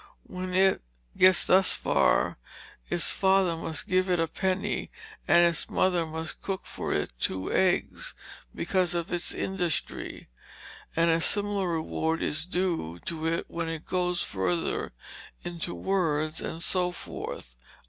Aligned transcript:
When 0.25 0.55
it 0.55 0.81
gets 1.15 1.45
thus 1.45 1.73
far, 1.73 2.39
its 2.89 3.11
father 3.11 3.55
must 3.55 3.87
give 3.87 4.09
it 4.09 4.19
a 4.19 4.25
penny 4.27 4.89
and 5.27 5.45
its 5.45 5.69
mother 5.69 6.07
must 6.07 6.41
cook 6.41 6.61
for 6.65 6.91
it 6.91 7.11
two 7.19 7.53
eggs, 7.53 8.15
because 8.55 8.95
of 8.95 9.13
its 9.13 9.31
industry; 9.31 10.27
and 10.95 11.11
a 11.11 11.21
similar 11.21 11.67
reward 11.69 12.23
is 12.23 12.47
due 12.47 12.97
to 13.05 13.27
it 13.27 13.45
when 13.47 13.69
it 13.69 13.85
goes 13.85 14.23
further 14.23 14.91
into 15.43 15.75
words; 15.75 16.41
and 16.41 16.63
so 16.63 16.89
forth." 16.91 17.55